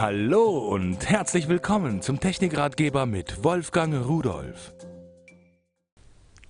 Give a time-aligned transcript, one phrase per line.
[0.00, 4.72] Hallo und herzlich willkommen zum Technikratgeber mit Wolfgang Rudolf.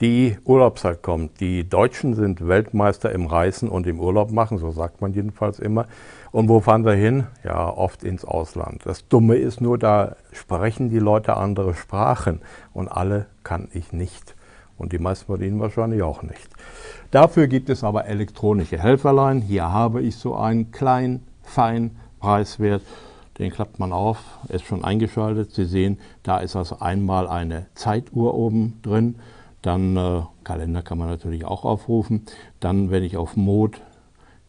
[0.02, 1.40] Die Urlaubszeit kommt.
[1.40, 5.86] Die Deutschen sind Weltmeister im Reisen und im Urlaub machen, so sagt man jedenfalls immer.
[6.30, 7.26] Und wo fahren wir hin?
[7.42, 8.84] Ja, oft ins Ausland.
[8.84, 12.42] Das Dumme ist nur, da sprechen die Leute andere Sprachen
[12.74, 14.34] und alle kann ich nicht.
[14.76, 16.50] Und die meisten von Ihnen wahrscheinlich auch nicht.
[17.12, 19.40] Dafür gibt es aber elektronische Helferlein.
[19.40, 22.82] Hier habe ich so einen kleinen, feinen Preiswert.
[23.38, 25.52] Den klappt man auf, ist schon eingeschaltet.
[25.52, 29.16] Sie sehen, da ist also einmal eine Zeituhr oben drin.
[29.62, 32.22] Dann äh, Kalender kann man natürlich auch aufrufen.
[32.60, 33.78] Dann, wenn ich auf Mode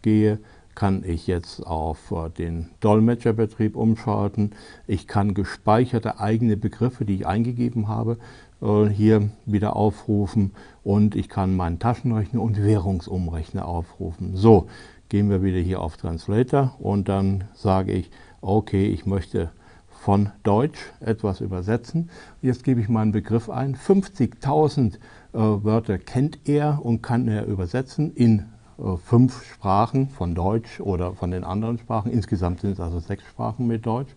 [0.02, 0.39] gehe,
[0.75, 4.53] kann ich jetzt auf äh, den Dolmetscherbetrieb umschalten.
[4.88, 8.17] Ich kann gespeicherte eigene Begriffe, die ich eingegeben habe,
[8.61, 10.52] äh, hier wieder aufrufen
[10.83, 14.35] und ich kann meinen Taschenrechner und Währungsumrechner aufrufen.
[14.35, 14.67] So,
[15.09, 18.09] gehen wir wieder hier auf Translator und dann sage ich,
[18.41, 19.52] okay, ich möchte
[19.89, 22.09] von Deutsch etwas übersetzen.
[22.41, 23.75] Jetzt gebe ich meinen Begriff ein.
[23.75, 24.97] 50.000 äh,
[25.33, 28.45] Wörter kennt er und kann er übersetzen in
[28.77, 32.11] äh, fünf Sprachen von Deutsch oder von den anderen Sprachen.
[32.11, 34.16] Insgesamt sind es also sechs Sprachen mit Deutsch.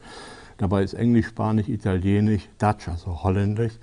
[0.57, 3.75] Dabei ist Englisch, Spanisch, Italienisch, Dutch, also Holländisch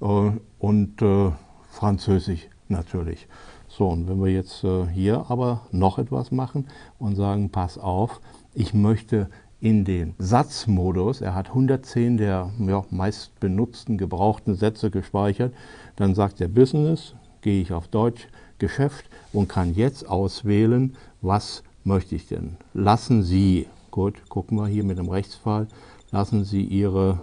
[0.00, 1.30] äh, und äh,
[1.70, 3.28] Französisch natürlich.
[3.68, 8.20] So, und wenn wir jetzt äh, hier aber noch etwas machen und sagen, pass auf,
[8.52, 9.28] ich möchte
[9.64, 15.54] in den Satzmodus, er hat 110 der ja, meist benutzten, gebrauchten Sätze gespeichert,
[15.96, 22.14] dann sagt er Business, gehe ich auf Deutsch, Geschäft und kann jetzt auswählen, was möchte
[22.14, 22.58] ich denn.
[22.74, 25.66] Lassen Sie, gut, gucken wir hier mit dem Rechtsfall,
[26.10, 27.20] lassen Sie Ihre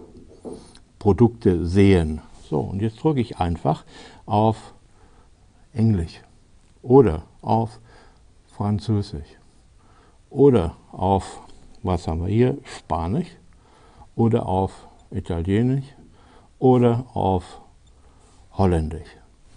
[0.97, 2.22] Produkte sehen.
[2.50, 3.86] So, und jetzt drücke ich einfach
[4.25, 4.73] auf
[5.73, 6.22] Englisch
[6.81, 7.80] oder auf
[8.47, 9.38] Französisch
[10.31, 11.44] oder auf
[11.84, 12.58] was haben wir hier?
[12.64, 13.28] Spanisch
[14.16, 15.86] oder auf Italienisch
[16.60, 17.62] oder auf
[18.54, 19.10] Holländisch.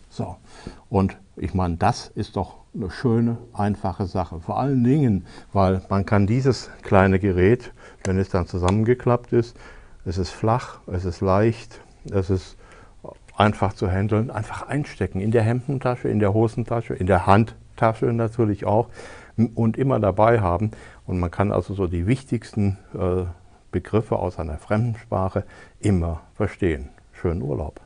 [0.08, 0.36] So,
[0.88, 4.40] und ich meine, das ist doch eine schöne, einfache Sache.
[4.40, 7.72] Vor allen Dingen, weil man kann dieses kleine Gerät,
[8.04, 9.56] wenn es dann zusammengeklappt ist,
[10.04, 11.80] es ist flach, es ist leicht,
[12.10, 12.56] es ist
[13.36, 18.64] einfach zu handeln, einfach einstecken in der Hemdentasche, in der Hosentasche, in der Handtasche natürlich
[18.64, 18.88] auch
[19.54, 20.70] und immer dabei haben.
[21.06, 23.24] Und man kann also so die wichtigsten äh,
[23.70, 25.44] Begriffe aus einer fremden Sprache
[25.80, 26.90] immer verstehen.
[27.12, 27.80] Schönen Urlaub.